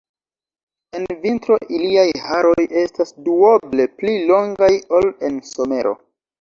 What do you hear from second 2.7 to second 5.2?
estas duoble pli longaj ol